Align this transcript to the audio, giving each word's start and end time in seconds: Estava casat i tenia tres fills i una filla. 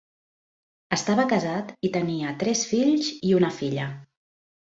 Estava 0.95 1.25
casat 1.33 1.69
i 1.89 1.91
tenia 1.99 2.33
tres 2.45 2.65
fills 2.71 3.13
i 3.31 3.35
una 3.41 3.53
filla. 3.61 3.87